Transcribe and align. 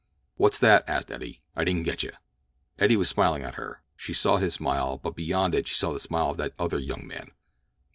"What's 0.35 0.57
that?" 0.57 0.83
asked 0.89 1.11
Eddie. 1.11 1.43
"I 1.55 1.63
didn't 1.63 1.83
getcha." 1.85 2.13
Eddie 2.79 2.97
was 2.97 3.07
smiling 3.07 3.43
at 3.43 3.53
her. 3.53 3.83
She 3.95 4.13
saw 4.13 4.37
his 4.37 4.55
smile, 4.55 4.97
but 4.97 5.15
beyond 5.15 5.53
it 5.53 5.67
she 5.67 5.75
saw 5.75 5.93
the 5.93 5.99
smile 5.99 6.31
of 6.31 6.37
that 6.37 6.55
other 6.57 6.79
young 6.79 7.05
man. 7.05 7.29